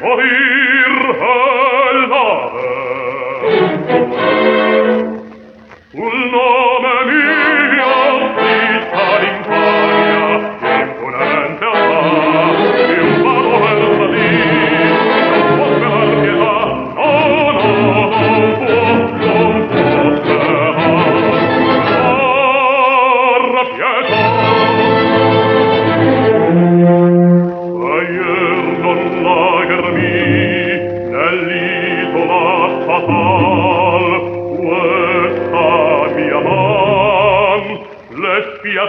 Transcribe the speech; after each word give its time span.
morir 0.00 1.55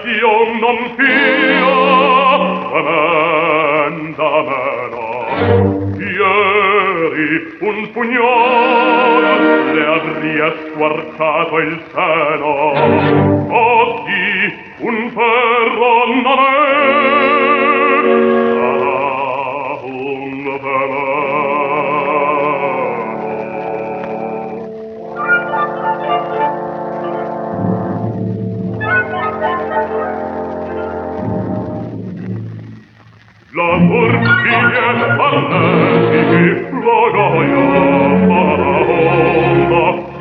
creation 0.00 0.58
non 0.60 0.78
fia 0.96 1.74
amenda 2.78 4.30
meno 4.48 5.04
ieri 5.98 7.30
un 7.60 7.90
pugnale 7.92 9.72
le 9.72 9.84
avria 9.86 10.54
squarciato 10.66 11.58
il 11.58 11.82
seno. 11.92 12.72
Oggi 13.54 14.54
un 14.78 15.10
ferro 15.10 16.06
non 16.06 16.38
è 16.38 16.72
sarà 18.52 19.78
un 19.82 20.42
veleno 20.62 21.51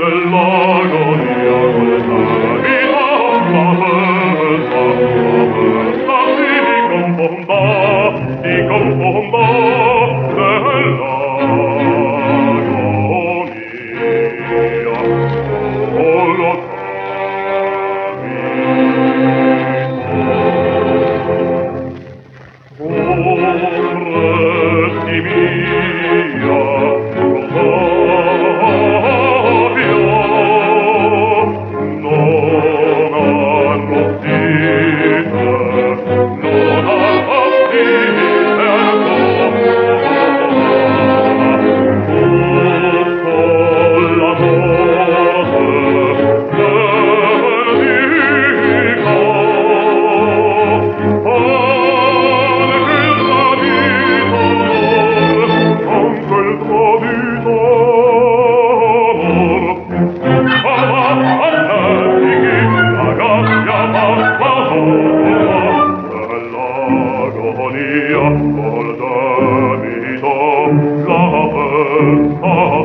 Della 0.02 0.61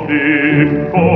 dico 0.06 1.15